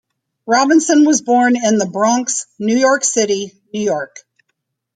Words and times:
Robinson 0.47 1.05
was 1.05 1.21
born 1.21 1.55
in 1.55 1.77
the 1.77 1.85
Bronx, 1.85 2.47
New 2.57 2.75
York 2.75 3.03
City, 3.03 3.53
New 3.71 3.81
York. 3.83 4.25